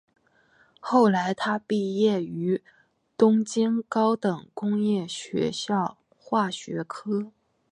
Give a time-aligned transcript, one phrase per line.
[0.79, 2.63] 后来他毕业于
[3.15, 7.31] 东京高等工业学校化学科。